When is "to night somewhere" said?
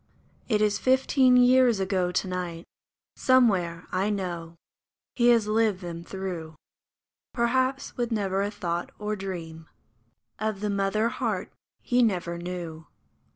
2.11-3.85